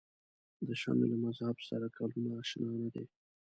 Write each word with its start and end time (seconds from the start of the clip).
د 0.67 0.69
شمعې 0.81 1.05
له 1.11 1.17
مذهب 1.23 1.57
سره 1.69 1.85
ګلونه 1.95 2.29
آشنا 2.39 2.71
نه 2.81 2.89
دي. 2.93 3.05